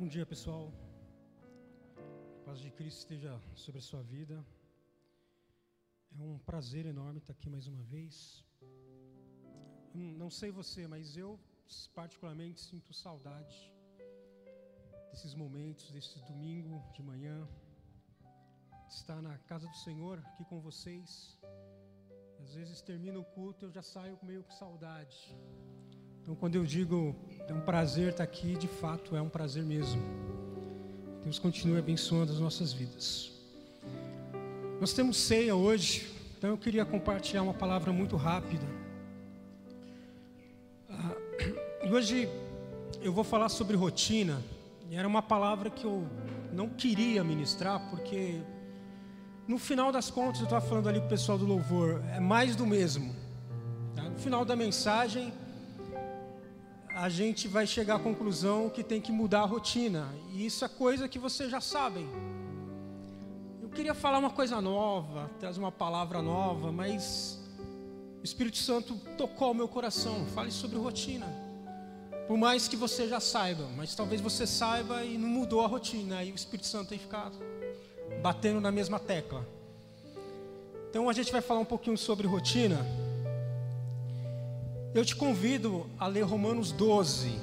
[0.00, 0.72] Bom dia, pessoal.
[2.36, 4.36] A paz de Cristo esteja sobre a sua vida.
[6.16, 8.44] É um prazer enorme estar aqui mais uma vez.
[9.92, 11.30] Não sei você, mas eu
[11.96, 13.58] particularmente sinto saudade
[15.10, 17.36] desses momentos, desse domingo de manhã,
[18.88, 21.40] estar na casa do Senhor aqui com vocês.
[22.44, 25.18] Às vezes termina o culto, eu já saio meio com saudade.
[26.28, 27.16] Então, quando eu digo
[27.48, 30.02] é um prazer estar aqui, de fato é um prazer mesmo.
[31.24, 33.32] Deus continue abençoando as nossas vidas.
[34.78, 38.66] Nós temos ceia hoje, então eu queria compartilhar uma palavra muito rápida.
[40.90, 41.16] Ah,
[41.82, 42.28] e hoje
[43.00, 44.42] eu vou falar sobre rotina.
[44.90, 46.06] E era uma palavra que eu
[46.52, 48.38] não queria ministrar, porque
[49.46, 52.54] no final das contas, eu estava falando ali com o pessoal do louvor, é mais
[52.54, 53.16] do mesmo.
[53.96, 54.02] Tá?
[54.02, 55.32] No final da mensagem,
[56.98, 60.08] a gente vai chegar à conclusão que tem que mudar a rotina.
[60.32, 62.08] E isso é coisa que vocês já sabem.
[63.62, 67.38] Eu queria falar uma coisa nova, trazer uma palavra nova, mas
[68.20, 70.26] o Espírito Santo tocou o meu coração.
[70.34, 71.26] Fale sobre rotina.
[72.26, 76.24] Por mais que você já saiba, mas talvez você saiba e não mudou a rotina,
[76.24, 77.38] e o Espírito Santo tem ficado
[78.20, 79.46] batendo na mesma tecla.
[80.90, 82.84] Então a gente vai falar um pouquinho sobre rotina.
[84.94, 87.38] Eu te convido a ler Romanos 12.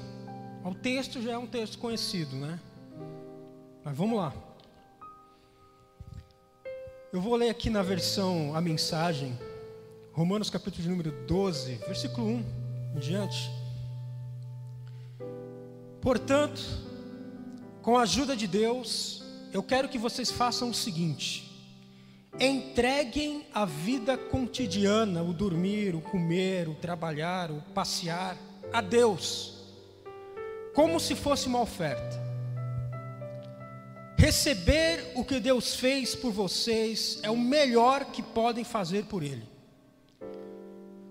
[0.64, 2.60] O texto já é um texto conhecido, né?
[3.84, 4.34] Mas vamos lá.
[7.14, 9.38] Eu vou ler aqui na versão a mensagem,
[10.12, 12.44] Romanos capítulo de número 12, versículo 1
[12.96, 13.52] em diante.
[16.02, 16.62] Portanto,
[17.82, 21.45] com a ajuda de Deus, eu quero que vocês façam o seguinte:
[22.39, 28.36] Entreguem a vida cotidiana, o dormir, o comer, o trabalhar, o passear,
[28.73, 29.53] a Deus,
[30.73, 32.23] como se fosse uma oferta.
[34.17, 39.47] Receber o que Deus fez por vocês é o melhor que podem fazer por Ele.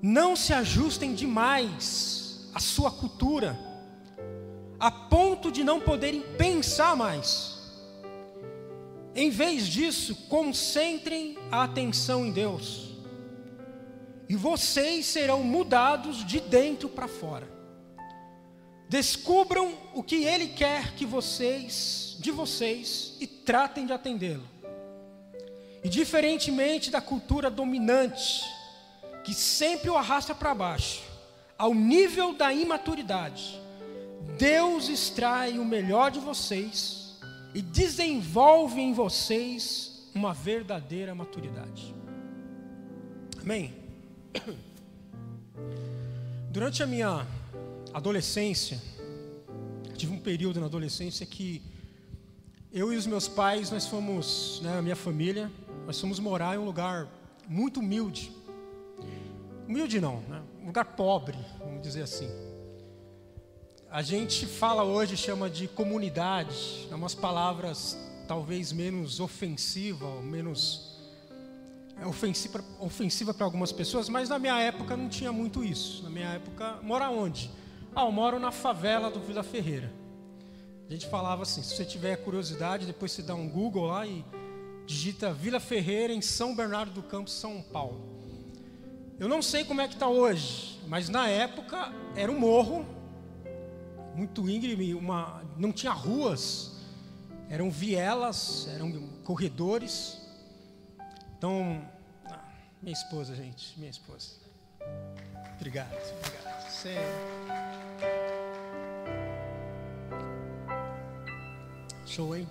[0.02, 3.58] Não se ajustem demais à sua cultura,
[4.78, 7.53] a ponto de não poderem pensar mais
[9.14, 12.90] em vez disso, concentrem a atenção em Deus.
[14.28, 17.48] E vocês serão mudados de dentro para fora.
[18.88, 24.48] Descubram o que Ele quer que vocês, de vocês, e tratem de atendê-lo.
[25.84, 28.42] E diferentemente da cultura dominante,
[29.22, 31.02] que sempre o arrasta para baixo,
[31.56, 33.60] ao nível da imaturidade,
[34.36, 37.03] Deus extrai o melhor de vocês
[37.54, 41.94] e desenvolve em vocês uma verdadeira maturidade.
[43.40, 43.72] Amém?
[46.50, 47.26] Durante a minha
[47.92, 48.80] adolescência,
[49.96, 51.62] tive um período na adolescência que
[52.72, 55.50] eu e os meus pais, nós fomos, né, a minha família,
[55.86, 57.08] nós fomos morar em um lugar
[57.48, 58.32] muito humilde.
[59.68, 60.42] Humilde não, né?
[60.60, 62.28] um lugar pobre, vamos dizer assim.
[63.94, 67.96] A gente fala hoje, chama de comunidade, é umas palavras
[68.26, 70.98] talvez menos ofensiva, menos
[71.96, 76.02] é ofensiva, ofensiva para algumas pessoas, mas na minha época não tinha muito isso.
[76.02, 77.48] Na minha época, mora onde?
[77.94, 79.92] Ah, eu moro na favela do Vila Ferreira.
[80.88, 84.24] A gente falava assim, se você tiver curiosidade, depois você dá um Google lá e
[84.86, 88.00] digita Vila Ferreira em São Bernardo do Campo, São Paulo.
[89.20, 92.84] Eu não sei como é que está hoje, mas na época era um morro
[94.14, 96.72] muito íngreme, uma, não tinha ruas,
[97.48, 98.92] eram vielas, eram
[99.24, 100.20] corredores.
[101.36, 101.82] Então,
[102.24, 102.44] ah,
[102.80, 104.36] minha esposa, gente, minha esposa.
[105.56, 106.70] Obrigado, obrigado.
[106.70, 106.94] Você...
[112.06, 112.46] Show, hein?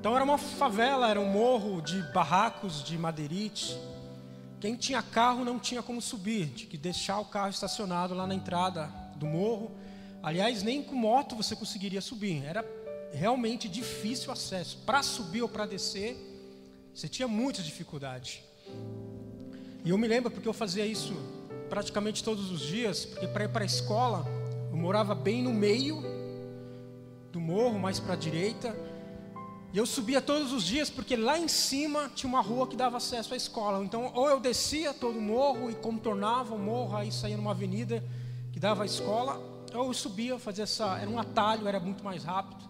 [0.00, 3.78] Então era uma favela, era um morro de barracos de madeirite.
[4.58, 8.34] Quem tinha carro não tinha como subir, tinha que deixar o carro estacionado lá na
[8.34, 8.86] entrada
[9.16, 9.70] do morro
[10.22, 12.44] Aliás, nem com moto você conseguiria subir.
[12.44, 12.64] Era
[13.12, 14.78] realmente difícil o acesso.
[14.86, 16.16] Para subir ou para descer,
[16.94, 18.42] você tinha muita dificuldade.
[19.84, 21.12] E eu me lembro porque eu fazia isso
[21.68, 24.24] praticamente todos os dias, porque para ir para a escola,
[24.70, 26.02] eu morava bem no meio
[27.32, 28.76] do morro, mais para a direita.
[29.72, 32.98] E eu subia todos os dias porque lá em cima tinha uma rua que dava
[32.98, 33.82] acesso à escola.
[33.82, 38.04] Então, ou eu descia todo o morro e contornava o morro, aí saía numa avenida
[38.52, 39.40] que dava à escola,
[39.72, 40.98] então eu subia, fazia essa.
[40.98, 42.62] Era um atalho, era muito mais rápido.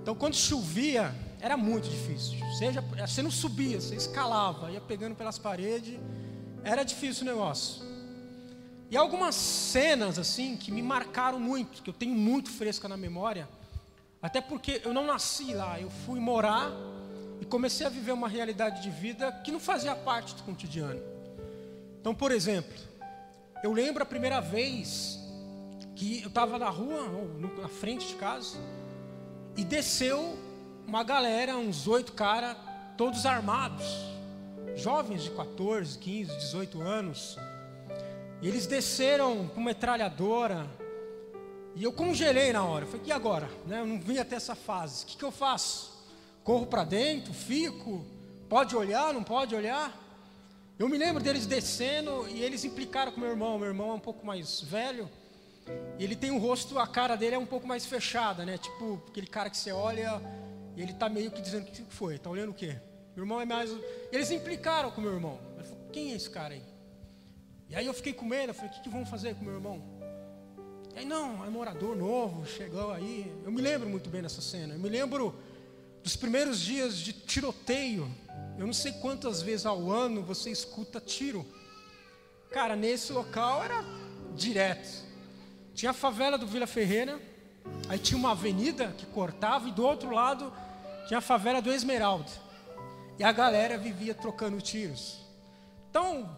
[0.00, 2.38] Então quando chovia, era muito difícil.
[2.56, 5.98] Seja, você não subia, você escalava, ia pegando pelas paredes.
[6.62, 7.82] Era difícil o negócio.
[8.88, 13.48] E algumas cenas assim que me marcaram muito, que eu tenho muito fresca na memória,
[14.20, 16.70] Até porque eu não nasci lá, eu fui morar
[17.40, 21.02] e comecei a viver uma realidade de vida que não fazia parte do cotidiano.
[22.00, 22.72] Então, por exemplo,
[23.64, 25.21] eu lembro a primeira vez
[25.94, 27.08] que eu estava na rua,
[27.60, 28.58] na frente de casa,
[29.56, 30.36] e desceu
[30.86, 32.56] uma galera, uns oito caras,
[32.96, 33.84] todos armados,
[34.76, 37.36] jovens de 14, 15, 18 anos.
[38.40, 40.66] E eles desceram com metralhadora.
[41.74, 42.84] E eu congelei na hora.
[42.84, 43.48] Eu falei, e agora?
[43.66, 43.80] Né?
[43.80, 45.04] Eu não vim até essa fase.
[45.04, 45.92] O que, que eu faço?
[46.42, 47.32] Corro para dentro?
[47.32, 48.04] Fico?
[48.48, 49.14] Pode olhar?
[49.14, 49.96] Não pode olhar?
[50.78, 53.58] Eu me lembro deles descendo e eles implicaram com meu irmão.
[53.58, 55.08] Meu irmão é um pouco mais velho.
[55.98, 58.58] E ele tem um rosto, a cara dele é um pouco mais fechada, né?
[58.58, 60.20] Tipo, aquele cara que você olha
[60.76, 62.18] e ele tá meio que dizendo: O que foi?
[62.18, 62.76] Tá olhando o quê?
[63.14, 63.70] Meu irmão é mais.
[64.10, 65.38] Eles implicaram com meu irmão.
[65.56, 66.62] Ele falou: Quem é esse cara aí?
[67.68, 68.50] E aí eu fiquei com medo.
[68.50, 69.82] Eu falei: O que, que vão fazer com meu irmão?
[70.94, 73.32] E aí, não, é morador novo, chegou aí.
[73.44, 74.74] Eu me lembro muito bem dessa cena.
[74.74, 75.34] Eu me lembro
[76.02, 78.10] dos primeiros dias de tiroteio.
[78.58, 81.46] Eu não sei quantas vezes ao ano você escuta tiro.
[82.50, 83.82] Cara, nesse local era
[84.34, 85.11] direto.
[85.74, 87.20] Tinha a favela do Vila Ferreira,
[87.88, 90.52] aí tinha uma avenida que cortava, e do outro lado
[91.06, 92.30] tinha a favela do Esmeralda.
[93.18, 95.18] E a galera vivia trocando tiros.
[95.90, 96.36] Então,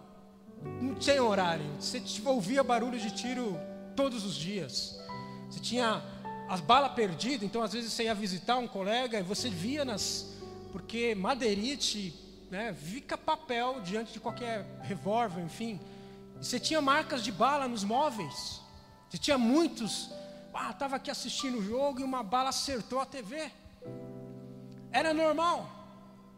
[0.81, 1.65] não tinha horário.
[1.79, 3.59] Você ouvia barulho de tiro
[3.95, 4.99] todos os dias.
[5.49, 6.03] Você tinha
[6.49, 10.35] as balas perdidas, então às vezes você ia visitar um colega e você via nas.
[10.73, 12.13] Porque madeirite,
[12.51, 15.81] né, fica papel diante de qualquer revólver, enfim.
[16.41, 18.61] Você tinha marcas de bala nos móveis.
[19.19, 20.11] Tinha muitos.
[20.53, 23.51] Ah, estava aqui assistindo o jogo e uma bala acertou a TV.
[24.93, 25.69] Era normal.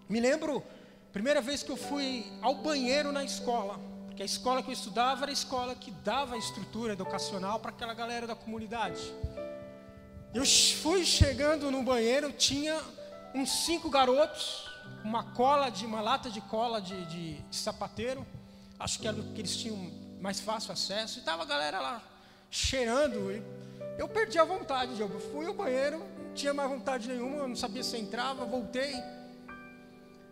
[0.09, 0.63] Me lembro,
[1.13, 5.25] primeira vez que eu fui ao banheiro na escola, porque a escola que eu estudava
[5.25, 9.01] era a escola que dava a estrutura educacional para aquela galera da comunidade.
[10.33, 10.45] Eu
[10.83, 12.81] fui chegando no banheiro, tinha
[13.35, 14.71] uns cinco garotos,
[15.05, 18.27] uma cola de uma lata de cola de, de, de sapateiro,
[18.79, 19.77] acho que era o que eles tinham
[20.21, 22.16] mais fácil acesso, e estava a galera lá
[22.51, 23.43] cheirando.
[23.99, 27.57] Eu perdi a vontade, eu fui ao banheiro, não tinha mais vontade nenhuma, eu não
[27.57, 28.95] sabia se entrava, voltei.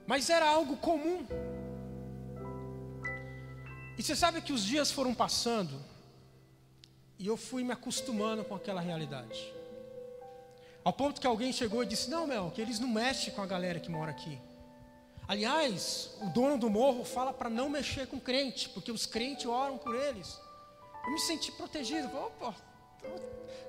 [0.06, 1.26] Mas era algo comum.
[3.96, 5.81] E você sabe que os dias foram passando
[7.19, 9.52] e eu fui me acostumando com aquela realidade.
[10.84, 13.46] Ao ponto que alguém chegou e disse: Não, Mel, que eles não mexem com a
[13.46, 14.38] galera que mora aqui.
[15.26, 19.78] Aliás, o dono do morro fala para não mexer com crente, porque os crentes oram
[19.78, 20.38] por eles.
[21.05, 22.11] Eu me senti protegido.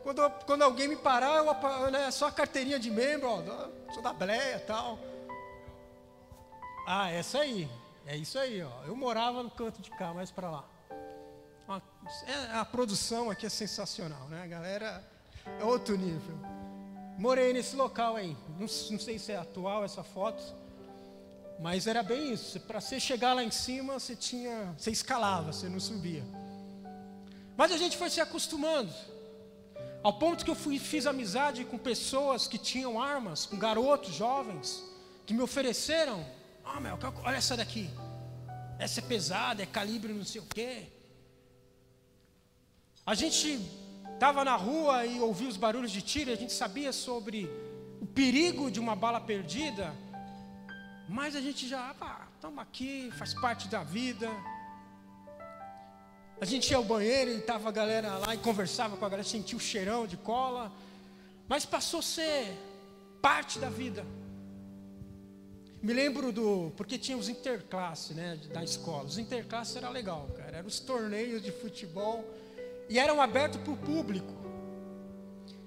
[0.04, 4.14] Quando, quando alguém me parar, eu, né, só a carteirinha de membro, ó, sou da
[4.14, 5.00] Bleia tal.
[6.88, 7.70] Ah, essa aí.
[8.06, 8.84] É isso aí, ó.
[8.86, 10.66] Eu morava no canto de cá, mais para lá.
[12.28, 14.44] É, a produção aqui é sensacional, né?
[14.44, 15.04] A galera
[15.60, 16.38] é outro nível.
[17.18, 18.38] Morei nesse local aí.
[18.50, 20.44] Não, não sei se é atual essa foto,
[21.60, 22.60] mas era bem isso.
[22.60, 26.24] Para você chegar lá em cima, você tinha, você escalava, você não subia.
[27.58, 28.94] Mas a gente foi se acostumando.
[30.04, 34.84] Ao ponto que eu fui, fiz amizade com pessoas que tinham armas, com garotos jovens,
[35.26, 36.26] que me ofereceram.
[36.64, 37.90] Oh, meu, olha essa daqui.
[38.78, 40.88] Essa é pesada, é calibre não sei o quê.
[43.06, 43.60] A gente
[44.14, 47.50] estava na rua e ouvia os barulhos de tiro, a gente sabia sobre
[48.02, 49.94] o perigo de uma bala perdida,
[51.08, 54.30] mas a gente já, ah, estamos aqui, faz parte da vida,
[56.40, 59.28] a gente ia ao banheiro e estava a galera lá e conversava com a galera,
[59.28, 60.72] sentia o cheirão de cola.
[61.48, 62.52] Mas passou a ser
[63.22, 64.06] parte da vida.
[65.82, 66.72] Me lembro do.
[66.76, 68.40] Porque tinha os interclasse, né?
[68.52, 69.06] Da escola.
[69.06, 70.58] Os interclasse era legal, cara.
[70.58, 72.26] Eram os torneios de futebol.
[72.90, 74.34] E eram abertos para o público.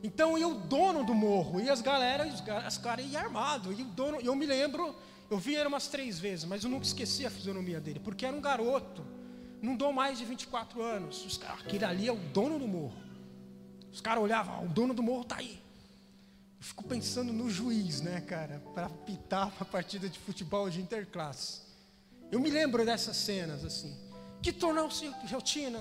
[0.03, 2.25] Então ia o dono do morro, e as galera,
[2.65, 3.73] as caras iam armado.
[3.73, 4.95] E o dono, eu me lembro,
[5.29, 8.37] eu vi ele umas três vezes, mas eu nunca esqueci a fisionomia dele, porque era
[8.37, 9.05] um garoto
[9.61, 11.25] não dou mais de 24 anos.
[11.25, 12.97] Os, aquele ali é o dono do morro.
[13.93, 15.61] Os caras olhavam, o dono do morro está aí.
[16.59, 21.63] Eu fico pensando no juiz, né, cara, para pitar a partida de futebol de interclasse.
[22.31, 23.97] Eu me lembro dessas cenas assim.
[24.43, 25.81] Que tornou-se rotina.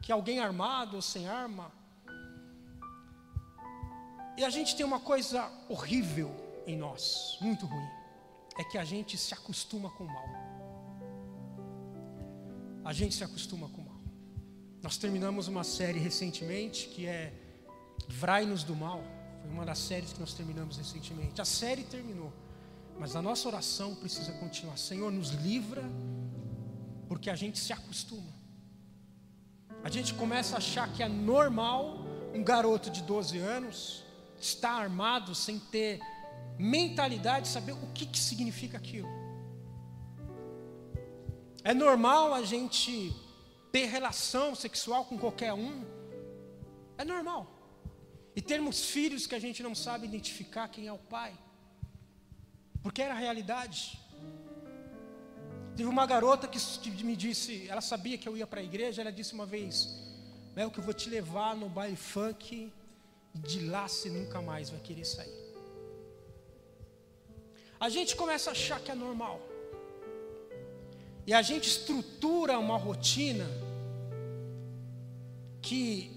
[0.00, 1.72] Que alguém armado ou sem arma.
[4.36, 6.34] E a gente tem uma coisa horrível
[6.66, 7.88] em nós, muito ruim.
[8.58, 10.53] É que a gente se acostuma com o mal
[12.84, 14.00] a gente se acostuma com o mal.
[14.82, 17.32] Nós terminamos uma série recentemente que é
[18.08, 19.02] Vrai-nos do Mal.
[19.40, 21.40] Foi uma das séries que nós terminamos recentemente.
[21.40, 22.32] A série terminou,
[22.98, 24.76] mas a nossa oração precisa continuar.
[24.76, 25.82] Senhor, nos livra,
[27.08, 28.32] porque a gente se acostuma.
[29.82, 34.04] A gente começa a achar que é normal um garoto de 12 anos
[34.38, 36.00] estar armado sem ter
[36.58, 39.23] mentalidade de saber o que, que significa aquilo.
[41.64, 42.92] É normal a gente
[43.72, 45.82] ter relação sexual com qualquer um.
[46.98, 47.42] É normal.
[48.36, 51.32] E termos filhos que a gente não sabe identificar quem é o pai.
[52.82, 53.98] Porque era a realidade.
[55.76, 56.58] Teve uma garota que,
[57.02, 59.88] me disse, ela sabia que eu ia para a igreja, ela disse uma vez,
[60.54, 62.70] Mel, que eu vou te levar no baile funk,
[63.34, 65.34] e de lá você nunca mais vai querer sair.
[67.80, 69.40] A gente começa a achar que é normal.
[71.26, 73.46] E a gente estrutura uma rotina
[75.62, 76.14] que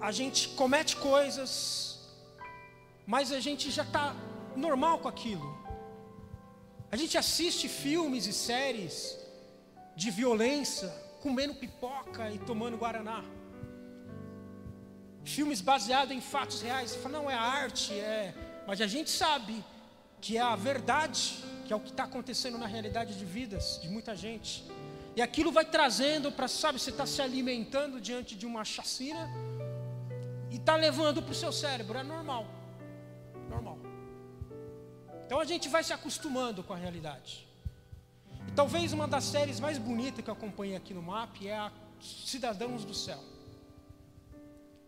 [0.00, 2.00] a gente comete coisas,
[3.06, 4.16] mas a gente já está
[4.56, 5.62] normal com aquilo.
[6.90, 9.18] A gente assiste filmes e séries
[9.94, 10.88] de violência,
[11.20, 13.22] comendo pipoca e tomando guaraná.
[15.24, 16.90] Filmes baseados em fatos reais.
[16.90, 18.34] Você fala, não, é arte, é.
[18.66, 19.64] Mas a gente sabe
[20.20, 21.42] que é a verdade,
[21.72, 24.62] que é o que está acontecendo na realidade de vidas de muita gente.
[25.16, 29.26] E aquilo vai trazendo para, sabe, você está se alimentando diante de uma chacina
[30.50, 32.46] e está levando para o seu cérebro, é normal.
[33.48, 33.78] Normal.
[35.24, 37.48] Então a gente vai se acostumando com a realidade.
[38.48, 41.72] E talvez uma das séries mais bonitas que eu acompanhei aqui no MAP é a
[41.98, 43.22] Cidadãos do Céu.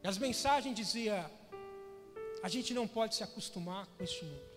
[0.03, 1.25] E as mensagens diziam:
[2.43, 4.54] a gente não pode se acostumar com este mundo.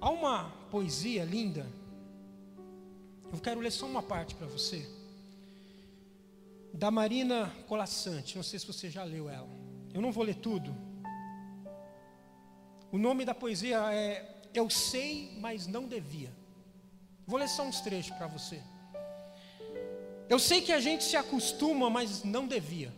[0.00, 1.66] Há uma poesia linda.
[3.32, 4.88] Eu quero ler só uma parte para você.
[6.72, 8.36] Da Marina Colassante.
[8.36, 9.48] Não sei se você já leu ela.
[9.92, 10.74] Eu não vou ler tudo,
[12.90, 16.32] o nome da poesia é Eu Sei, mas não devia.
[17.26, 18.62] Vou ler só uns trechos para você.
[20.28, 22.92] Eu sei que a gente se acostuma, mas não devia.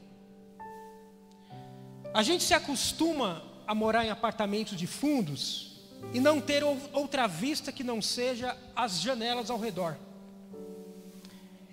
[2.15, 5.70] A gente se acostuma a morar em apartamentos de fundos
[6.13, 9.97] e não ter outra vista que não seja as janelas ao redor.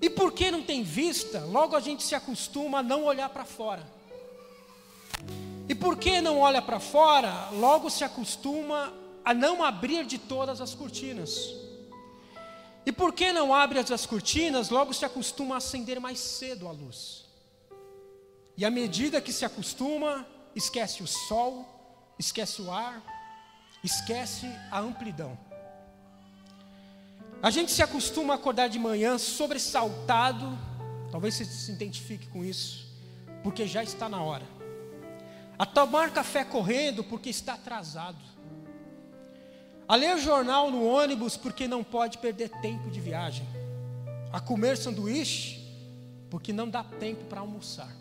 [0.02, 3.86] E porque não tem vista, logo a gente se acostuma a não olhar para fora.
[5.68, 8.94] E porque não olha para fora, logo se acostuma
[9.26, 11.54] a não abrir de todas as cortinas.
[12.86, 17.26] E porque não abre as cortinas, logo se acostuma a acender mais cedo a luz.
[18.56, 21.66] E à medida que se acostuma, esquece o sol,
[22.18, 23.04] esquece o ar,
[23.88, 25.38] esquece a amplidão.
[27.42, 30.58] A gente se acostuma a acordar de manhã sobressaltado,
[31.12, 32.88] talvez você se identifique com isso,
[33.44, 34.46] porque já está na hora.
[35.58, 38.24] A tomar café correndo porque está atrasado,
[39.88, 43.48] a ler jornal no ônibus porque não pode perder tempo de viagem,
[44.34, 45.66] a comer sanduíche
[46.30, 47.92] porque não dá tempo para almoçar,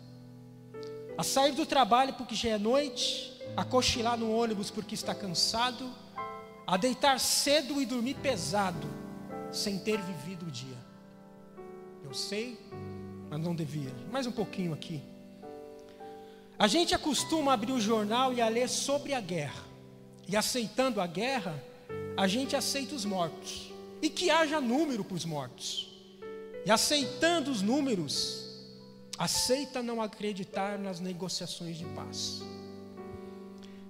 [1.17, 5.89] a sair do trabalho porque já é noite, a cochilar no ônibus porque está cansado,
[6.65, 8.87] a deitar cedo e dormir pesado,
[9.51, 10.77] sem ter vivido o dia.
[12.03, 12.59] Eu sei,
[13.29, 13.91] mas não devia.
[14.11, 15.01] Mais um pouquinho aqui.
[16.59, 19.63] A gente acostuma abrir o jornal e a ler sobre a guerra.
[20.27, 21.61] E aceitando a guerra,
[22.15, 23.71] a gente aceita os mortos.
[24.01, 25.87] E que haja número para os mortos.
[26.65, 28.47] E aceitando os números,
[29.17, 32.41] aceita não acreditar nas negociações de paz.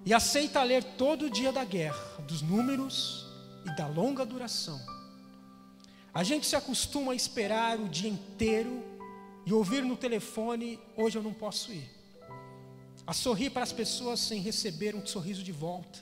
[0.08, 3.26] E aceita ler todo o dia da guerra, dos números
[3.66, 4.80] e da longa duração.
[6.14, 8.82] A gente se acostuma a esperar o dia inteiro
[9.44, 11.86] e ouvir no telefone: hoje eu não posso ir
[13.06, 15.98] a sorrir para as pessoas sem receber um sorriso de volta,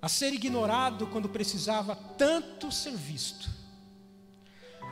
[0.00, 3.50] a ser ignorado quando precisava tanto ser visto.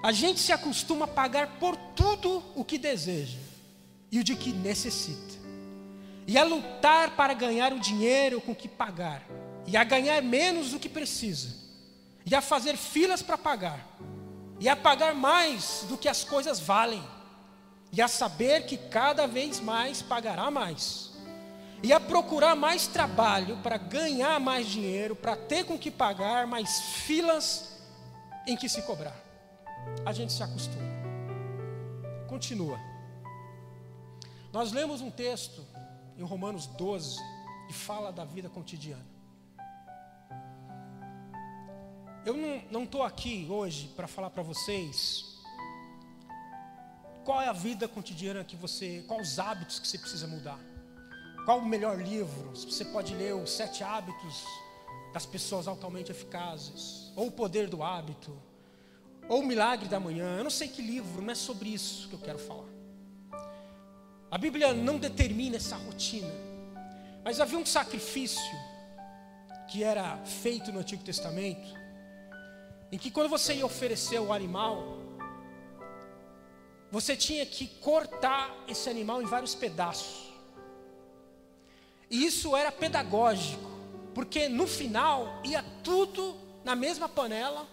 [0.04, 3.38] A gente se acostuma a pagar por tudo o que deseja
[4.12, 5.37] e o de que necessita,
[6.28, 9.22] e a lutar para ganhar o dinheiro com que pagar,
[9.66, 11.56] e a ganhar menos do que precisa,
[12.24, 13.84] e a fazer filas para pagar,
[14.60, 17.02] e a pagar mais do que as coisas valem,
[17.90, 21.08] e a saber que cada vez mais pagará mais
[21.82, 26.80] e a procurar mais trabalho para ganhar mais dinheiro, para ter com que pagar mais
[26.80, 27.78] filas
[28.46, 29.16] em que se cobrar.
[30.04, 30.82] A gente se acostuma.
[32.26, 32.78] Continua.
[34.52, 35.64] Nós lemos um texto
[36.18, 37.18] em Romanos 12
[37.68, 39.06] que fala da vida cotidiana.
[42.26, 42.34] Eu
[42.70, 45.38] não estou aqui hoje para falar para vocês
[47.24, 50.58] qual é a vida cotidiana que você, quais os hábitos que você precisa mudar.
[51.44, 52.50] Qual o melhor livro?
[52.50, 54.44] Você pode ler os Sete Hábitos
[55.12, 58.36] das Pessoas Altamente Eficazes, ou O Poder do Hábito,
[59.28, 60.36] ou O Milagre da Manhã.
[60.36, 62.77] Eu não sei que livro, não é sobre isso que eu quero falar.
[64.30, 66.32] A Bíblia não determina essa rotina.
[67.24, 68.56] Mas havia um sacrifício
[69.68, 71.74] que era feito no Antigo Testamento,
[72.90, 74.98] em que quando você ia oferecer o animal,
[76.90, 80.32] você tinha que cortar esse animal em vários pedaços.
[82.10, 83.70] E isso era pedagógico,
[84.14, 87.66] porque no final ia tudo na mesma panela,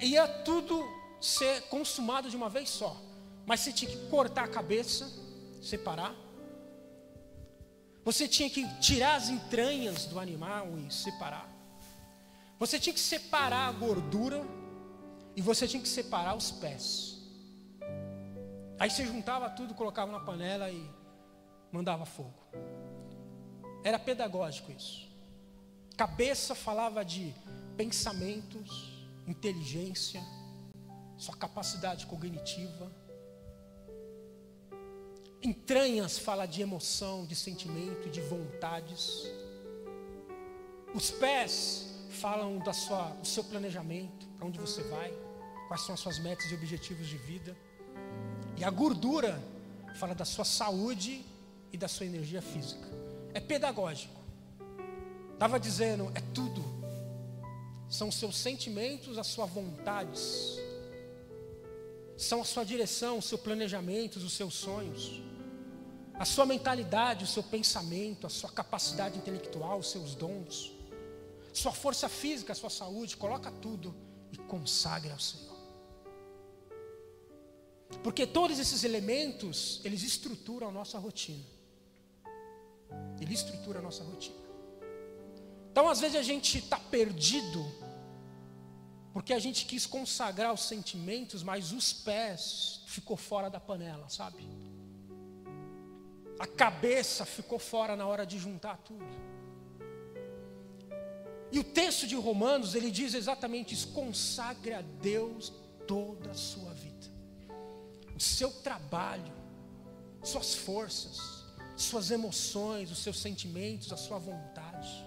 [0.00, 0.82] ia tudo
[1.20, 2.96] ser consumado de uma vez só.
[3.44, 5.12] Mas você tinha que cortar a cabeça,
[5.66, 6.14] separar.
[8.04, 11.48] Você tinha que tirar as entranhas do animal e separar.
[12.58, 14.42] Você tinha que separar a gordura
[15.34, 17.16] e você tinha que separar os pés.
[18.78, 20.88] Aí você juntava tudo, colocava na panela e
[21.72, 22.34] mandava fogo.
[23.82, 25.06] Era pedagógico isso.
[25.96, 27.34] Cabeça falava de
[27.76, 30.22] pensamentos, inteligência,
[31.16, 32.90] sua capacidade cognitiva.
[35.46, 39.30] Entranhas fala de emoção, de sentimento, de vontades.
[40.92, 45.14] Os pés falam da sua, do seu planejamento, para onde você vai,
[45.68, 47.56] quais são as suas metas e objetivos de vida.
[48.56, 49.40] E a gordura
[50.00, 51.24] fala da sua saúde
[51.72, 52.88] e da sua energia física.
[53.32, 54.20] É pedagógico.
[55.32, 56.60] Estava dizendo, é tudo.
[57.88, 60.58] São os seus sentimentos, as suas vontades.
[62.18, 65.24] São a sua direção, os seus planejamentos, os seus sonhos.
[66.18, 70.72] A sua mentalidade, o seu pensamento, a sua capacidade intelectual, os seus dons.
[71.52, 73.94] Sua força física, a sua saúde, coloca tudo
[74.32, 75.56] e consagre ao Senhor.
[78.02, 81.44] Porque todos esses elementos, eles estruturam a nossa rotina.
[83.20, 84.36] Ele estrutura a nossa rotina.
[85.70, 87.64] Então, às vezes, a gente está perdido,
[89.12, 94.48] porque a gente quis consagrar os sentimentos, mas os pés ficou fora da panela, sabe?
[96.38, 99.04] A cabeça ficou fora na hora de juntar tudo.
[101.50, 105.52] E o texto de Romanos, ele diz exatamente isso: consagre a Deus
[105.86, 107.16] toda a sua vida
[108.16, 109.32] o seu trabalho,
[110.22, 111.44] suas forças,
[111.76, 115.04] suas emoções, os seus sentimentos, a sua vontade.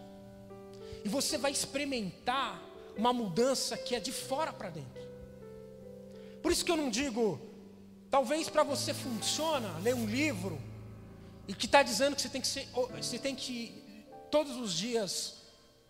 [1.03, 2.61] E você vai experimentar
[2.95, 5.09] uma mudança que é de fora para dentro.
[6.43, 7.41] Por isso que eu não digo,
[8.11, 10.61] talvez para você funciona ler um livro
[11.49, 15.37] e que está dizendo que você tem que ser, você tem que todos os dias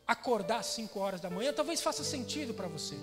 [0.07, 2.95] acordar às 5 horas da manhã, talvez faça sentido para você.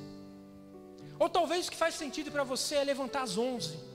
[1.18, 3.94] Ou talvez o que faz sentido para você é levantar às 11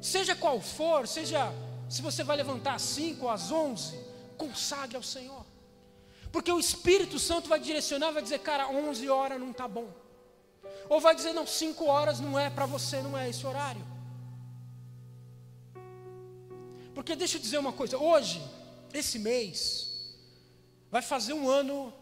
[0.00, 1.52] Seja qual for, seja
[1.88, 3.98] se você vai levantar às 5 ou às 11,
[4.36, 5.44] consagre ao Senhor.
[6.30, 9.88] Porque o Espírito Santo vai direcionar, vai dizer, cara, 11 horas não está bom.
[10.88, 13.80] Ou vai dizer, não, 5 horas não é para você, não é esse horário.
[16.98, 18.42] Porque deixa eu dizer uma coisa, hoje,
[18.92, 20.10] esse mês,
[20.90, 21.94] vai fazer um ano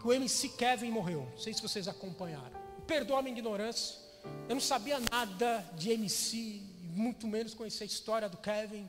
[0.00, 1.28] que o MC Kevin morreu.
[1.32, 2.58] Não sei se vocês acompanharam.
[2.86, 3.98] Perdoa a minha ignorância.
[4.48, 8.88] Eu não sabia nada de MC, muito menos conhecer a história do Kevin.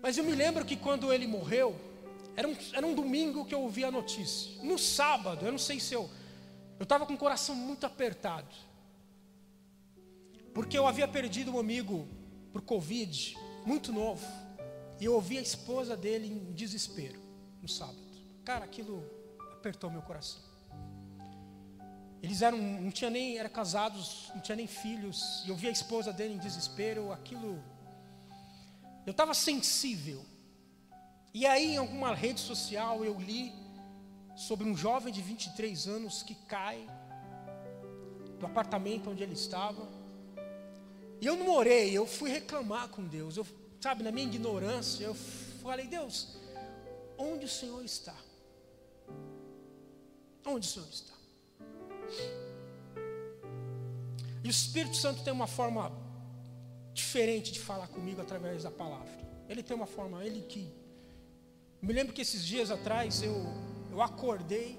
[0.00, 1.78] Mas eu me lembro que quando ele morreu,
[2.34, 4.50] era um, era um domingo que eu ouvi a notícia.
[4.62, 6.08] No sábado, eu não sei se eu.
[6.78, 8.48] Eu estava com o coração muito apertado.
[10.54, 12.08] Porque eu havia perdido um amigo
[12.50, 14.26] por Covid, muito novo.
[15.00, 17.20] E eu ouvi a esposa dele em desespero
[17.60, 17.98] no sábado.
[18.44, 19.04] Cara, aquilo
[19.52, 20.40] apertou meu coração.
[22.22, 25.42] Eles eram, não tinha nem, eram casados, não tinha nem filhos.
[25.44, 27.62] E eu vi a esposa dele em desespero, aquilo.
[29.04, 30.24] Eu estava sensível.
[31.34, 33.52] E aí, em alguma rede social, eu li
[34.36, 36.86] sobre um jovem de 23 anos que cai
[38.38, 39.86] do apartamento onde ele estava.
[41.24, 43.38] E eu não orei, eu fui reclamar com Deus.
[43.38, 43.46] Eu,
[43.80, 46.36] sabe, na minha ignorância, eu falei: Deus,
[47.16, 48.14] onde o Senhor está?
[50.44, 51.14] Onde o Senhor está?
[54.44, 55.90] E o Espírito Santo tem uma forma
[56.92, 59.26] diferente de falar comigo através da palavra.
[59.48, 60.70] Ele tem uma forma, ele que.
[61.80, 63.46] Eu me lembro que esses dias atrás eu,
[63.90, 64.78] eu acordei,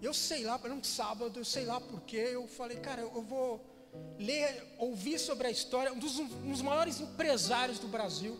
[0.00, 3.70] eu sei lá, era um sábado, eu sei lá porque, eu falei, cara, eu vou
[4.18, 8.36] ler, ouvir sobre a história, um dos, um dos maiores empresários do Brasil.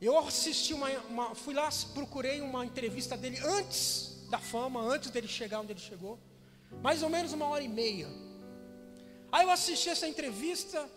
[0.00, 5.28] Eu assisti uma, uma, fui lá, procurei uma entrevista dele antes da fama, antes dele
[5.28, 6.18] chegar onde ele chegou
[6.82, 8.08] mais ou menos uma hora e meia.
[9.32, 10.88] Aí eu assisti essa entrevista,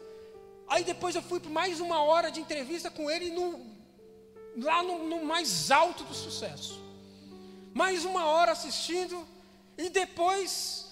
[0.67, 3.59] aí depois eu fui para mais uma hora de entrevista com ele no,
[4.57, 6.81] lá no, no mais alto do sucesso.
[7.73, 9.27] Mais uma hora assistindo,
[9.77, 10.82] e depois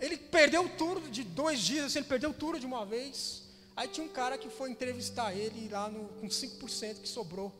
[0.00, 3.42] ele perdeu tudo de dois dias, assim, ele perdeu tudo de uma vez.
[3.76, 7.52] Aí tinha um cara que foi entrevistar ele lá no, com 5% que sobrou.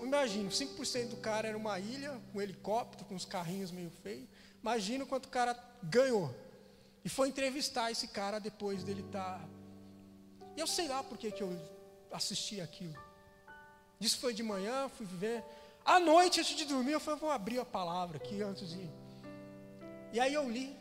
[0.00, 4.28] Imagina, 5% do cara era uma ilha, um helicóptero, com os carrinhos meio feios.
[4.62, 6.32] Imagina quanto o cara ganhou.
[7.04, 9.40] E foi entrevistar esse cara depois dele estar.
[9.40, 9.48] Tá...
[10.56, 11.58] E eu sei lá por que, eu
[12.12, 12.94] assisti aquilo.
[14.00, 15.42] Isso foi de manhã, fui ver.
[15.84, 18.88] À noite, antes de dormir, eu falei, vou abrir a palavra aqui antes de.
[20.12, 20.79] E aí eu li.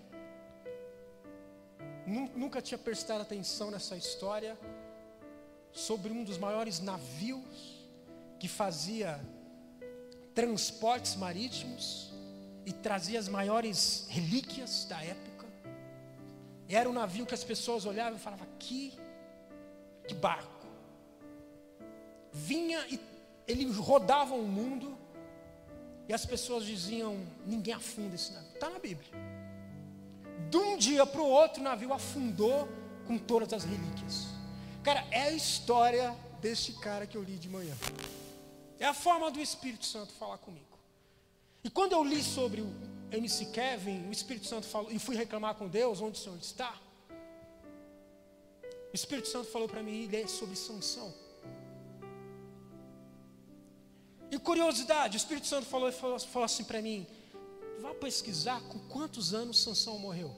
[2.10, 4.58] Nunca tinha prestado atenção nessa história
[5.72, 7.86] sobre um dos maiores navios
[8.40, 9.20] que fazia
[10.34, 12.12] transportes marítimos
[12.66, 15.46] e trazia as maiores relíquias da época.
[16.68, 18.94] Era um navio que as pessoas olhavam e falavam: que,
[20.08, 20.66] que barco.
[22.32, 23.00] Vinha e
[23.48, 24.98] ele rodava o mundo
[26.08, 28.54] e as pessoas diziam: ninguém afunda esse navio.
[28.54, 29.39] Está na Bíblia.
[30.50, 32.68] De um dia para o outro, o navio afundou
[33.06, 34.28] com todas as relíquias.
[34.84, 37.76] Cara, é a história deste cara que eu li de manhã.
[38.80, 40.66] É a forma do Espírito Santo falar comigo.
[41.64, 42.74] E quando eu li sobre o
[43.12, 46.74] MC Kevin, o Espírito Santo falou, e fui reclamar com Deus, onde o Senhor está?
[48.92, 51.14] O Espírito Santo falou para mim ler sobre Sansão.
[54.32, 57.06] E curiosidade, o Espírito Santo falou, falou, falou assim para mim:
[57.80, 60.36] vá pesquisar com quantos anos Sansão morreu.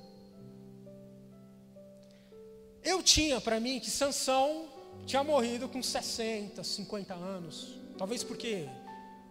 [2.84, 4.68] Eu tinha para mim que Sansão
[5.06, 7.80] tinha morrido com 60, 50 anos.
[7.98, 8.68] Talvez porque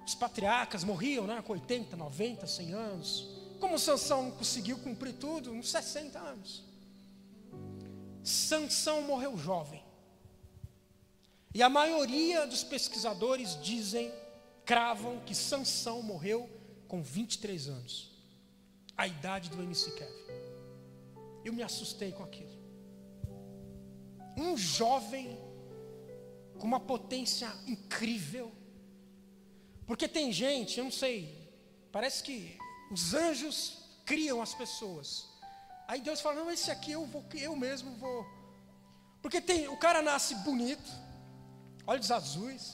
[0.06, 3.28] os patriarcas morriam né, com 80, 90, 100 anos.
[3.58, 5.52] Como Sansão conseguiu cumprir tudo?
[5.52, 6.64] Uns 60 anos.
[8.22, 9.82] Sansão morreu jovem.
[11.52, 14.12] E a maioria dos pesquisadores dizem,
[14.64, 16.48] cravam que Sansão morreu
[16.90, 18.10] com 23 anos.
[18.96, 20.24] A idade do MC Kevin.
[21.44, 22.50] Eu me assustei com aquilo.
[24.36, 25.38] Um jovem
[26.58, 28.52] com uma potência incrível,
[29.86, 31.16] porque tem gente, eu não sei,
[31.90, 32.58] parece que
[32.90, 35.26] os anjos criam as pessoas.
[35.88, 38.26] Aí Deus fala: "Não, esse aqui eu vou eu mesmo vou".
[39.22, 40.90] Porque tem, o cara nasce bonito,
[41.86, 42.64] olhos azuis.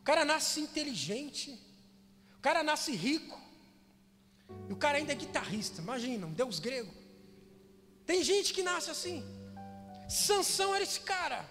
[0.00, 1.67] O cara nasce inteligente.
[2.38, 3.38] O cara nasce rico.
[4.68, 6.92] E o cara ainda é guitarrista, imagina, um deus grego.
[8.06, 9.22] Tem gente que nasce assim.
[10.08, 11.44] Sansão era esse cara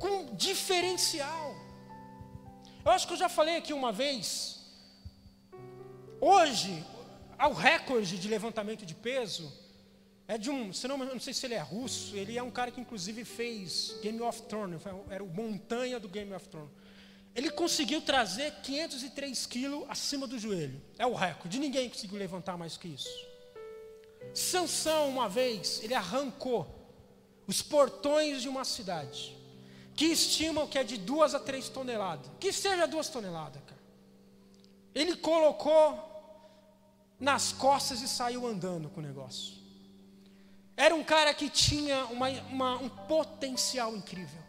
[0.00, 1.54] com diferencial.
[2.84, 4.60] Eu acho que eu já falei aqui uma vez.
[6.20, 6.84] Hoje,
[7.38, 9.52] o recorde de levantamento de peso
[10.26, 12.70] é de um, se não, não sei se ele é russo, ele é um cara
[12.70, 16.70] que inclusive fez Game of Thrones, era o montanha do Game of Thrones.
[17.34, 20.80] Ele conseguiu trazer 503 quilos acima do joelho.
[20.98, 21.58] É o recorde.
[21.58, 23.10] Ninguém conseguiu levantar mais que isso.
[24.32, 26.66] Sansão, uma vez, ele arrancou
[27.46, 29.36] os portões de uma cidade
[29.96, 32.30] que estimam que é de duas a três toneladas.
[32.38, 33.80] Que seja duas toneladas, cara.
[34.94, 36.12] Ele colocou
[37.18, 39.54] nas costas e saiu andando com o negócio.
[40.76, 44.43] Era um cara que tinha uma, uma, um potencial incrível.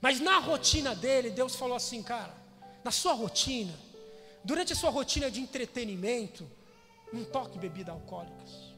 [0.00, 2.34] Mas na rotina dele, Deus falou assim, cara,
[2.82, 3.74] na sua rotina,
[4.42, 6.50] durante a sua rotina de entretenimento,
[7.12, 8.70] não toque bebidas alcoólicas.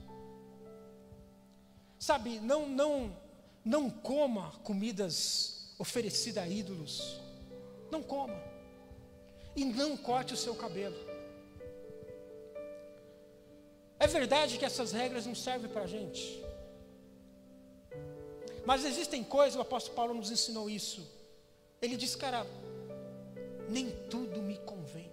[1.98, 3.16] Sabe, não, não,
[3.64, 7.20] não coma comidas oferecidas a ídolos.
[7.90, 8.34] Não coma.
[9.54, 10.96] E não corte o seu cabelo.
[14.00, 16.42] É verdade que essas regras não servem para a gente.
[18.64, 21.06] Mas existem coisas, o apóstolo Paulo nos ensinou isso.
[21.80, 22.46] Ele disse, cara,
[23.68, 25.10] nem tudo me convém.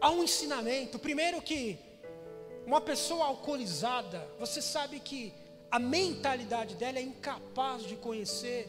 [0.00, 0.98] Há um ensinamento.
[0.98, 1.78] Primeiro que
[2.66, 5.32] uma pessoa alcoolizada, você sabe que
[5.70, 8.68] a mentalidade dela é incapaz de conhecer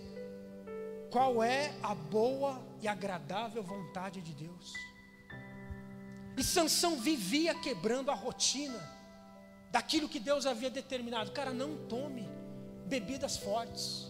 [1.12, 4.74] qual é a boa e agradável vontade de Deus.
[6.38, 8.95] E Sansão vivia quebrando a rotina
[9.72, 11.32] daquilo que Deus havia determinado.
[11.32, 12.28] Cara, não tome
[12.86, 14.08] bebidas fortes.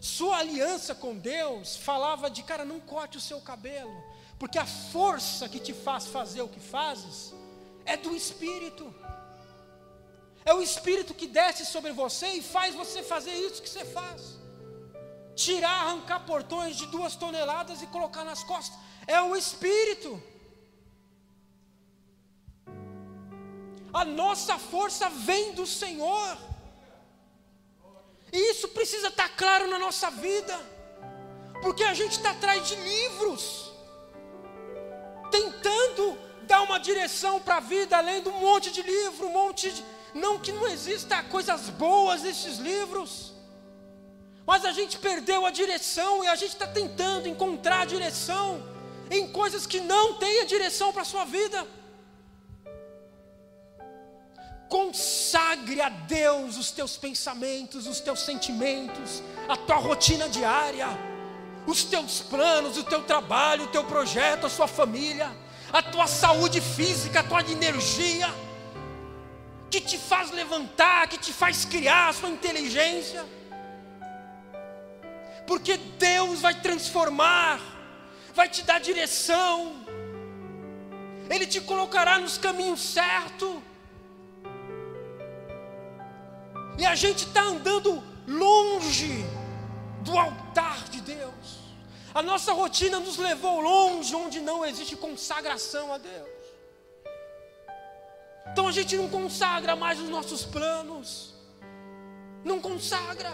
[0.00, 3.92] Sua aliança com Deus falava de, cara, não corte o seu cabelo,
[4.38, 7.34] porque a força que te faz fazer o que fazes
[7.84, 8.94] é do Espírito.
[10.44, 14.38] É o Espírito que desce sobre você e faz você fazer isso que você faz.
[15.34, 18.78] Tirar, arrancar portões de duas toneladas e colocar nas costas.
[19.06, 20.22] É o Espírito.
[23.92, 26.36] A nossa força vem do Senhor.
[28.32, 30.58] E isso precisa estar claro na nossa vida.
[31.62, 33.72] Porque a gente está atrás de livros.
[35.30, 39.84] Tentando dar uma direção para a vida, lendo um monte de livro, um monte de
[40.14, 43.34] não que não exista coisas boas nesses livros,
[44.46, 48.62] mas a gente perdeu a direção e a gente está tentando encontrar a direção
[49.10, 51.66] em coisas que não têm a direção para a sua vida.
[54.68, 60.86] Consagre a Deus os teus pensamentos, os teus sentimentos, a tua rotina diária,
[61.66, 65.34] os teus planos, o teu trabalho, o teu projeto, a sua família,
[65.72, 68.28] a tua saúde física, a tua energia,
[69.70, 73.24] que te faz levantar, que te faz criar a sua inteligência
[75.48, 77.58] porque Deus vai transformar,
[78.34, 79.82] vai te dar direção,
[81.30, 83.56] Ele te colocará nos caminhos certos.
[86.78, 89.24] E a gente está andando longe
[90.02, 91.58] do altar de Deus.
[92.14, 96.28] A nossa rotina nos levou longe onde não existe consagração a Deus.
[98.52, 101.34] Então a gente não consagra mais os nossos planos,
[102.44, 103.32] não consagra.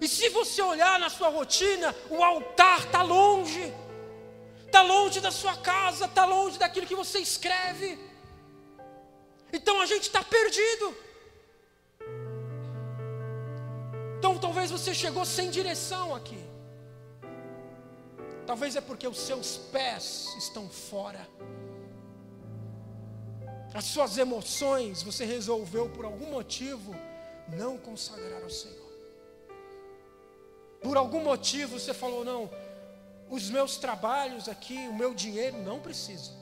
[0.00, 3.74] E se você olhar na sua rotina, o altar está longe,
[4.64, 7.98] está longe da sua casa, está longe daquilo que você escreve.
[9.52, 11.09] Então a gente está perdido.
[14.60, 16.38] Talvez você chegou sem direção aqui.
[18.46, 21.26] Talvez é porque os seus pés estão fora.
[23.72, 26.94] As suas emoções você resolveu por algum motivo
[27.48, 28.90] não consagrar ao Senhor.
[30.82, 32.50] Por algum motivo você falou, não,
[33.30, 36.32] os meus trabalhos aqui, o meu dinheiro não precisa.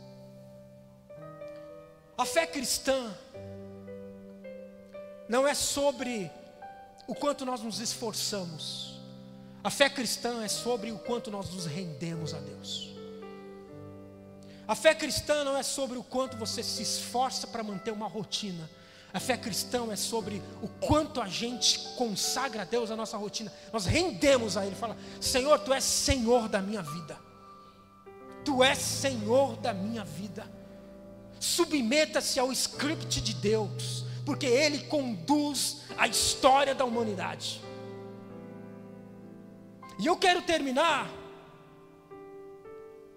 [2.17, 3.17] A fé cristã
[5.29, 6.29] não é sobre
[7.09, 9.01] o quanto nós nos esforçamos.
[9.65, 12.91] A fé cristã é sobre o quanto nós nos rendemos a Deus.
[14.69, 18.69] A fé cristã não é sobre o quanto você se esforça para manter uma rotina.
[19.11, 23.51] A fé cristã é sobre o quanto a gente consagra a Deus a nossa rotina.
[23.73, 24.77] Nós rendemos a Ele.
[24.77, 27.19] Fala, Senhor, Tu és Senhor da minha vida.
[28.45, 30.47] Tu és Senhor da minha vida.
[31.41, 37.61] Submeta-se ao script de Deus, porque Ele conduz a história da humanidade.
[39.99, 41.11] E eu quero terminar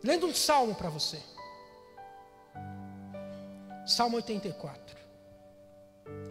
[0.03, 1.21] lendo um salmo para você.
[3.85, 4.97] Salmo 84.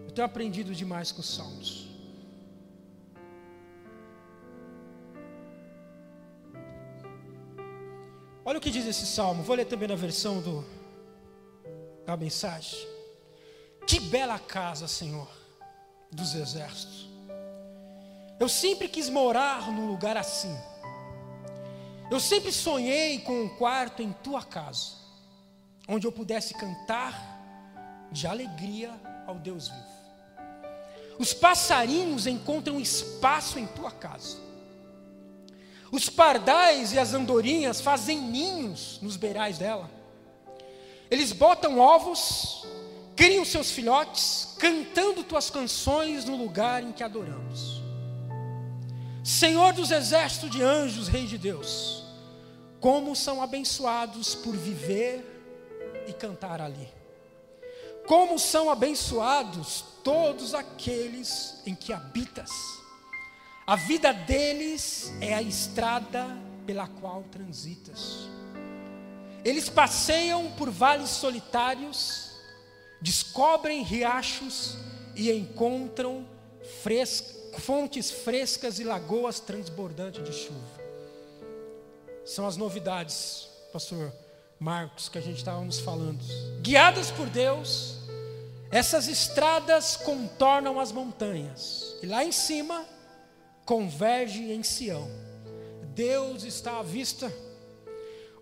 [0.05, 1.89] Eu tenho aprendido demais com os salmos.
[8.45, 9.45] Olha o que diz esse salmo.
[9.45, 10.65] Vou ler também na versão do,
[12.05, 12.89] da mensagem.
[13.87, 15.29] Que bela casa, Senhor,
[16.11, 17.09] dos exércitos.
[18.39, 20.57] Eu sempre quis morar num lugar assim.
[22.11, 24.93] Eu sempre sonhei com um quarto em tua casa,
[25.87, 28.91] onde eu pudesse cantar de alegria
[29.27, 30.01] ao Deus vivo.
[31.19, 34.39] Os passarinhos encontram espaço em tua casa.
[35.93, 39.91] Os pardais e as andorinhas fazem ninhos nos beirais dela.
[41.11, 42.65] Eles botam ovos,
[43.21, 47.83] criam seus filhotes, cantando tuas canções no lugar em que adoramos.
[49.23, 52.03] Senhor dos exércitos de anjos, Rei de Deus,
[52.81, 55.23] como são abençoados por viver
[56.09, 56.89] e cantar ali.
[58.07, 62.51] Como são abençoados todos aqueles em que habitas.
[63.67, 66.27] A vida deles é a estrada
[66.67, 68.31] pela qual transitas.
[69.45, 72.30] Eles passeiam por vales solitários,
[73.01, 74.77] descobrem riachos
[75.15, 76.27] e encontram
[77.59, 80.81] fontes frescas e lagoas transbordantes de chuva.
[82.25, 84.13] São as novidades, pastor
[84.59, 86.21] Marcos, que a gente estava nos falando.
[86.61, 87.97] Guiadas por Deus,
[88.71, 92.87] essas estradas contornam as montanhas, e lá em cima
[93.65, 95.09] converge em Sião.
[95.95, 97.33] Deus está à vista.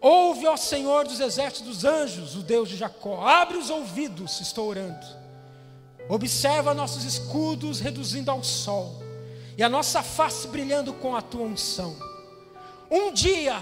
[0.00, 3.26] Ouve, ó Senhor dos exércitos dos anjos, o Deus de Jacó.
[3.26, 5.06] Abre os ouvidos, estou orando.
[6.08, 9.02] Observa nossos escudos reduzindo ao sol,
[9.56, 11.94] e a nossa face brilhando com a tua unção.
[12.90, 13.61] Um dia,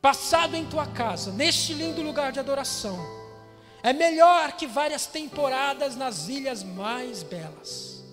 [0.00, 2.98] passado em tua casa, neste lindo lugar de adoração,
[3.82, 8.04] é melhor que várias temporadas nas ilhas mais belas.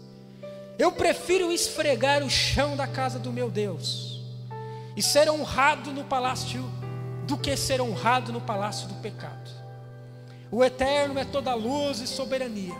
[0.79, 4.08] Eu prefiro esfregar o chão da casa do meu Deus
[4.99, 6.61] e ser honrado no palácio
[7.25, 9.49] do que ser honrado no palácio do pecado.
[10.51, 12.75] O Eterno é toda luz e soberania,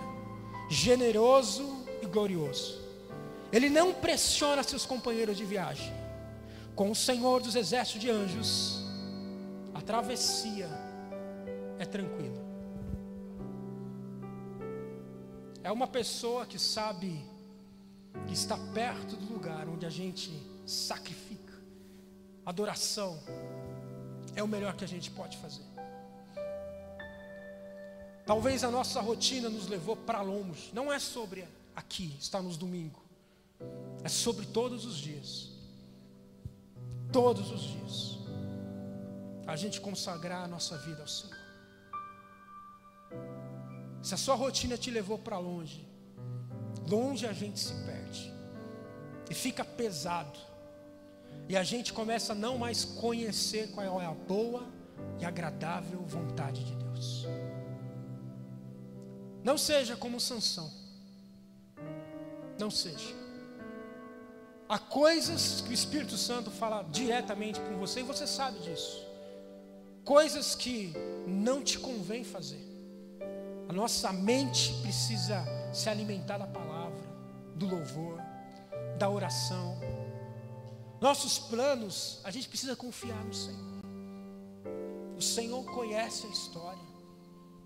[0.69, 2.77] generoso e glorioso.
[3.53, 5.93] Ele não pressiona seus companheiros de viagem.
[6.75, 8.84] Com o Senhor dos exércitos de anjos,
[9.73, 10.67] a travessia
[11.77, 12.43] é tranquila.
[15.63, 17.25] É uma pessoa que sabe
[18.27, 20.29] que está perto do lugar onde a gente
[20.65, 21.38] sacrifica.
[22.49, 23.19] Adoração
[24.35, 25.62] é o melhor que a gente pode fazer.
[28.25, 30.71] Talvez a nossa rotina nos levou para longe.
[30.73, 33.03] Não é sobre aqui, está nos domingos.
[34.03, 35.51] É sobre todos os dias.
[37.12, 38.17] Todos os dias.
[39.45, 41.38] A gente consagrar a nossa vida ao Senhor.
[44.01, 45.88] Se a sua rotina te levou para longe,
[46.88, 48.33] longe a gente se perde.
[49.29, 50.48] E fica pesado.
[51.49, 54.67] E a gente começa a não mais conhecer qual é a boa
[55.19, 57.25] e agradável vontade de Deus.
[59.43, 60.71] Não seja como Sansão.
[62.59, 63.15] Não seja.
[64.67, 69.03] Há coisas que o Espírito Santo fala diretamente com você e você sabe disso.
[70.05, 70.93] Coisas que
[71.25, 72.63] não te convém fazer.
[73.67, 77.01] A nossa mente precisa se alimentar da palavra,
[77.55, 78.19] do louvor,
[78.99, 79.75] da oração.
[81.01, 83.79] Nossos planos, a gente precisa confiar no Senhor.
[85.17, 86.89] O Senhor conhece a história.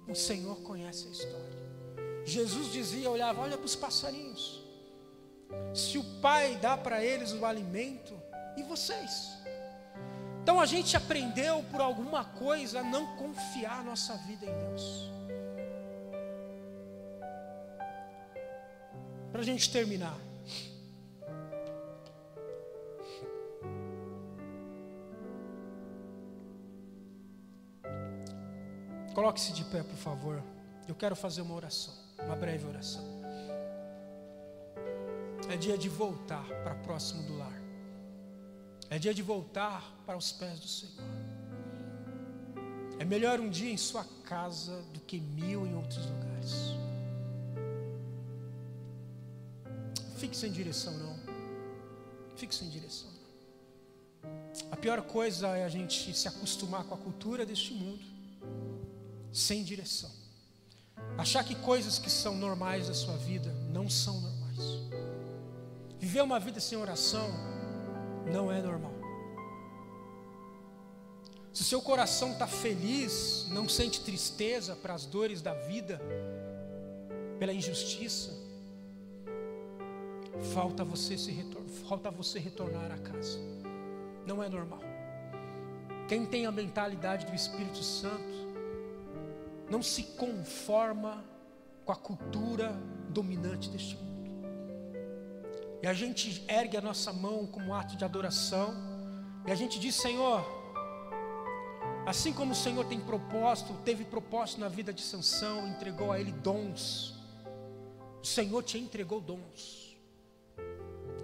[0.08, 1.64] O Senhor conhece a história.
[2.26, 4.64] Jesus dizia, olhava, olha para os passarinhos.
[5.74, 8.14] Se o Pai dá para eles o alimento,
[8.56, 9.34] e vocês?
[10.42, 15.12] Então a gente aprendeu por alguma coisa a não confiar nossa vida em Deus.
[19.32, 20.18] Para a gente terminar.
[29.14, 30.44] Coloque-se de pé, por favor.
[30.88, 33.04] Eu quero fazer uma oração uma breve oração.
[35.50, 37.62] É dia de voltar para próximo do lar.
[38.90, 41.04] É dia de voltar para os pés do Senhor.
[43.00, 46.54] É melhor um dia em sua casa do que mil em outros lugares.
[50.18, 51.20] Fique sem direção, não.
[52.36, 53.12] Fique sem direção.
[54.72, 58.13] A pior coisa é a gente se acostumar com a cultura deste mundo
[59.34, 60.12] sem direção.
[61.18, 64.60] Achar que coisas que são normais da sua vida não são normais.
[66.00, 67.28] Viver uma vida sem oração
[68.32, 68.94] não é normal.
[71.52, 76.02] Se seu coração está feliz, não sente tristeza para as dores da vida,
[77.38, 78.32] pela injustiça,
[80.54, 83.40] falta você, se retor falta você retornar a casa.
[84.26, 84.80] Não é normal.
[86.08, 88.53] Quem tem a mentalidade do Espírito Santo
[89.74, 91.26] não se conforma
[91.84, 94.30] com a cultura dominante deste mundo.
[95.82, 98.72] E a gente ergue a nossa mão como ato de adoração,
[99.48, 100.46] e a gente diz: Senhor,
[102.06, 106.32] assim como o Senhor tem propósito, teve propósito na vida de Sansão, entregou a ele
[106.32, 107.16] dons,
[108.22, 109.98] o Senhor te entregou dons,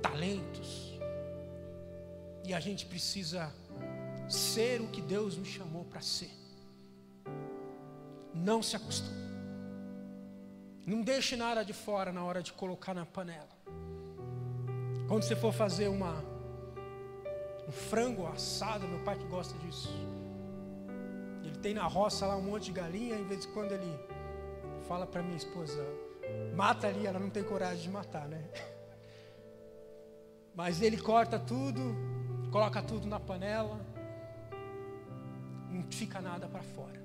[0.01, 0.99] talentos,
[2.43, 3.53] e a gente precisa
[4.27, 6.38] ser o que Deus nos chamou para ser.
[8.33, 9.19] Não se acostume.
[10.85, 13.47] Não deixe nada de fora na hora de colocar na panela.
[15.07, 16.23] Quando você for fazer uma
[17.67, 19.93] um frango assado, meu pai que gosta disso.
[21.43, 23.99] Ele tem na roça lá um monte de galinha, em vez de quando ele
[24.87, 25.85] fala para minha esposa,
[26.55, 28.43] mata ali, ela não tem coragem de matar, né?
[30.55, 31.95] Mas ele corta tudo,
[32.51, 33.79] coloca tudo na panela,
[35.69, 36.98] não fica nada para fora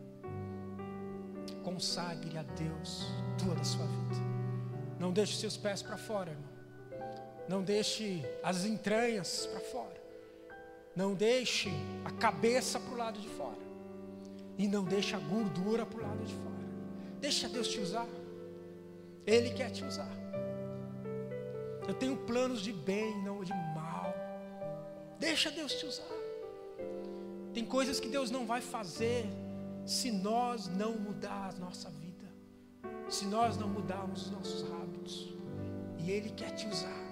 [1.65, 3.07] consagre a Deus
[3.43, 4.23] toda a sua vida.
[5.01, 6.55] Não deixe seus pés para fora, irmão.
[7.49, 10.03] Não deixe as entranhas para fora.
[10.95, 11.71] Não deixe
[12.05, 13.65] a cabeça para o lado de fora.
[14.57, 16.55] E não deixe a gordura para o lado de fora.
[17.21, 18.07] Deixa Deus te usar.
[19.27, 20.15] Ele quer te usar.
[21.89, 24.15] Eu tenho planos de bem, não de mal.
[25.19, 26.05] Deixa Deus te usar.
[27.53, 29.27] Tem coisas que Deus não vai fazer
[29.87, 32.25] se nós não mudar a nossa vida,
[33.09, 35.35] se nós não mudarmos os nossos hábitos,
[35.99, 37.05] e Ele quer te usar,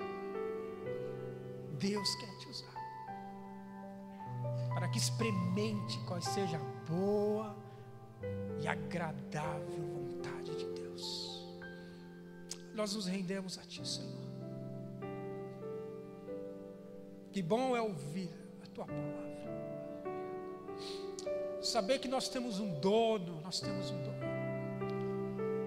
[1.79, 2.75] Deus quer te usar,
[4.75, 7.57] para que experimente qual seja a boa
[8.61, 11.47] e agradável vontade de Deus.
[12.75, 14.33] Nós nos rendemos a Ti, Senhor.
[17.31, 18.31] Que bom é ouvir
[18.63, 19.32] a Tua palavra
[21.73, 24.13] saber que nós temos um dono, nós temos um dono.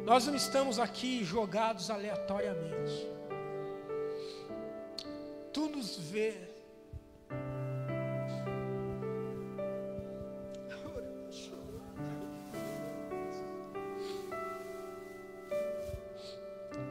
[0.05, 3.07] Nós não estamos aqui jogados aleatoriamente.
[5.51, 6.37] Tu nos vê.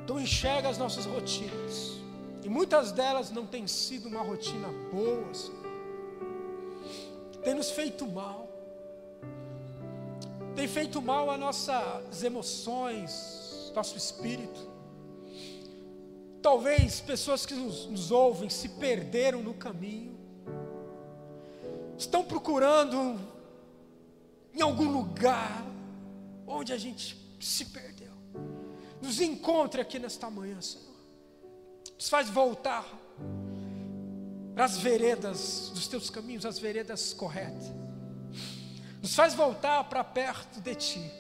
[0.05, 2.03] Tu enxerga as nossas rotinas.
[2.49, 5.63] muitas delas não têm sido uma rotina boa, Senhor.
[7.45, 8.44] Tem nos feito mal.
[10.65, 14.67] Tem feito mal a nossas emoções, nosso espírito.
[16.41, 20.17] Talvez pessoas que nos, nos ouvem se perderam no caminho.
[21.99, 23.21] Estão procurando
[24.55, 25.67] em algum lugar
[26.47, 28.15] onde a gente se perdeu.
[29.03, 30.95] Nos encontre aqui nesta manhã, Senhor.
[31.95, 32.87] Nos faz voltar
[34.55, 37.84] para as veredas dos teus caminhos, as veredas corretas.
[39.05, 41.13] Nos faz voltar para perto de Ti.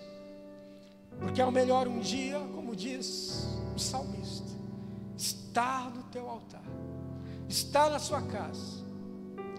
[1.18, 4.51] Porque é o melhor um dia, como diz o salmista,
[5.18, 6.64] estar no teu altar,
[7.47, 8.82] estar na sua casa,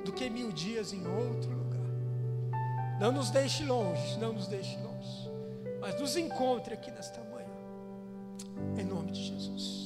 [0.04, 3.00] do que mil dias em outro lugar.
[3.00, 5.30] Não nos deixe longe, não nos deixe longe,
[5.80, 7.46] mas nos encontre aqui nesta manhã,
[8.76, 9.85] em nome de Jesus.